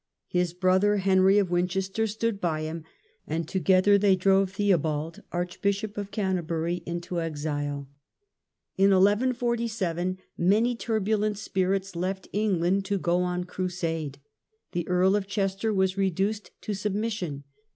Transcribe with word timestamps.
His 0.29 0.53
brother, 0.53 0.97
Henry 0.97 1.37
of 1.37 1.51
Winchester, 1.51 2.07
stood 2.07 2.41
by 2.41 2.61
him, 2.61 2.77
The 2.77 2.81
last 3.33 3.37
and 3.37 3.47
together 3.47 3.97
they 3.99 4.15
drove 4.15 4.49
Theobald, 4.53 5.21
Arch 5.31 5.57
years, 5.57 5.61
bishop 5.61 5.95
of 5.95 6.09
Canterbury, 6.09 6.81
into 6.87 7.21
exile. 7.21 7.87
In 8.77 8.85
1147 8.89 10.17
many 10.39 10.75
turbulent 10.75 11.37
spirits 11.37 11.95
left 11.95 12.27
England 12.33 12.83
to 12.85 12.97
go 12.97 13.19
on 13.21 13.43
crusade. 13.43 14.17
The 14.71 14.87
Earl 14.87 15.15
of 15.15 15.27
Chester 15.27 15.71
was 15.71 15.99
reduced 15.99 16.49
to 16.61 16.73
submission. 16.73 17.43